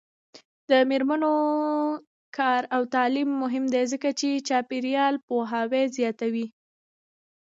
د 0.69 0.71
میرمنو 0.89 1.33
کار 2.37 2.61
او 2.75 2.81
تعلیم 2.95 3.29
مهم 3.41 3.65
دی 3.73 3.83
ځکه 3.93 4.09
چې 4.19 4.29
چاپیریال 4.47 5.15
پوهاوی 5.27 5.83
زیاتوي. 5.97 6.47